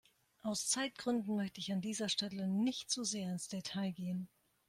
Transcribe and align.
Aus 0.41 0.67
Zeitgründen 0.67 1.35
möchte 1.35 1.59
ich 1.59 1.71
an 1.71 1.79
dieser 1.79 2.09
Stelle 2.09 2.47
nicht 2.47 2.89
zu 2.89 3.03
sehr 3.03 3.29
ins 3.29 3.49
Detail 3.49 3.91
gehen. 3.91 4.29